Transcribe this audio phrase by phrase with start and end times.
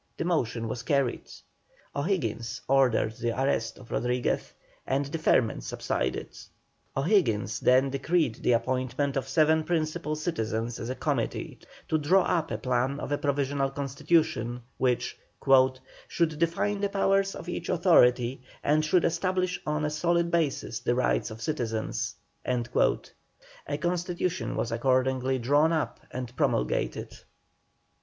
[0.17, 1.29] The motion was carried.
[1.95, 4.51] O'Higgins ordered the arrest of Rodriguez,
[4.87, 6.27] and the ferment subsided.
[6.97, 12.49] O'Higgins then decreed the appointment of seven principal citizens as a committee to draw up
[12.49, 15.19] a plan of a provisional constitution, which
[16.07, 20.95] "should define the powers of each authority and should establish on a solid basis the
[20.95, 22.15] rights of citizens."
[22.47, 27.13] A constitution was accordingly drawn up and promulgated.